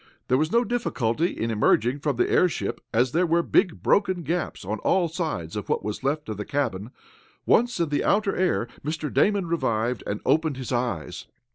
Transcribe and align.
There 0.29 0.37
was 0.39 0.51
no 0.51 0.63
difficulty 0.63 1.27
in 1.27 1.51
emerging 1.51 1.99
from 1.99 2.15
the 2.15 2.27
airship 2.27 2.81
as 2.91 3.11
there 3.11 3.27
were 3.27 3.43
big, 3.43 3.83
broken 3.83 4.23
gaps, 4.23 4.65
on 4.65 4.79
all 4.79 5.07
sides 5.09 5.55
of 5.55 5.69
what 5.69 5.83
was 5.83 6.03
left 6.03 6.27
of 6.29 6.37
the 6.37 6.43
cabin. 6.43 6.89
Once 7.45 7.79
in 7.79 7.89
the 7.89 8.03
outer 8.03 8.35
air 8.35 8.67
Mr. 8.83 9.13
Damon 9.13 9.45
revived, 9.45 10.03
and 10.07 10.19
opened 10.25 10.57
his 10.57 10.71
eyes. 10.71 11.27